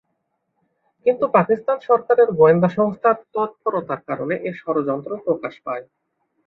কিন্তু 1.05 1.25
পাকিস্তান 1.35 1.77
সরকারের 1.81 2.29
গোয়েন্দা 2.31 2.69
সংস্থার 2.69 3.17
তৎপরতার 3.33 4.01
কারণে 4.09 4.35
এ 4.43 4.51
ষড়যন্ত্র 4.61 5.11
প্রকাশ 5.25 5.53
পায়। 5.65 5.83